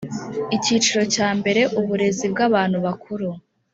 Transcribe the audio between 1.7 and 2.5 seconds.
Uburezi bw